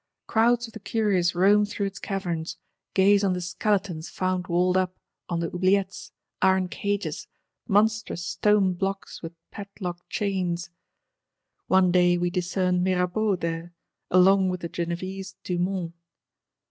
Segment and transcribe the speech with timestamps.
[0.25, 2.57] Crowds of the curious roam through its caverns;
[2.95, 4.97] gaze on the skeletons found walled up,
[5.29, 6.09] on the oubliettes,
[6.41, 7.27] iron cages,
[7.67, 10.71] monstrous stone blocks with padlock chains.
[11.67, 13.75] One day we discern Mirabeau there;
[14.09, 15.93] along with the Genevese Dumont.